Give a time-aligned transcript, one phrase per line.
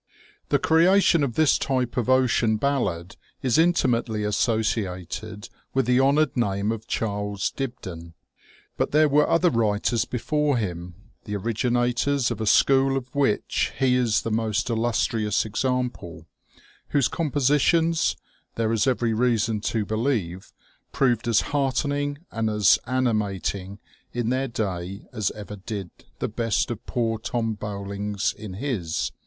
[0.49, 6.71] The creation of this type of ocean ballad is intimately associated with the honoured name
[6.71, 8.15] of Charles Dibdin;
[8.77, 10.95] but there were other writers before him,
[11.25, 16.25] the originators of a school of which he is the most illustrious example,
[16.87, 18.15] whose com positions,
[18.55, 20.51] there is every reason to believe,
[20.91, 23.77] proved as heartening and as animating
[24.13, 29.11] in their day as^ ever did the best of poor Tom Bowling's in his.